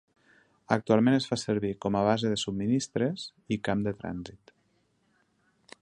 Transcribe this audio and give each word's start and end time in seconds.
Actualment 0.75 1.17
es 1.17 1.27
fa 1.31 1.37
servir 1.41 1.71
com 1.85 1.99
a 1.99 2.01
base 2.07 2.31
de 2.33 2.39
subministres 2.45 3.27
i 3.57 3.59
camp 3.69 3.85
de 3.89 3.95
trànsit. 4.01 4.57